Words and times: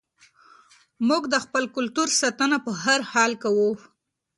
موږ 1.07 1.23
د 1.33 1.35
خپل 1.45 1.63
کلتور 1.75 2.07
ساتنه 2.21 2.57
په 2.65 2.71
هر 2.83 2.99
حال 3.11 3.31
کې 3.41 3.41
کوو. 3.43 3.69